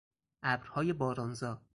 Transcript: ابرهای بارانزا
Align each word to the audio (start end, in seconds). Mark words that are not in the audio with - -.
ابرهای 0.43 0.93
بارانزا 0.93 1.61